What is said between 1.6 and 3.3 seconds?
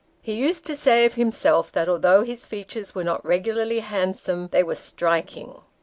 that although his features were not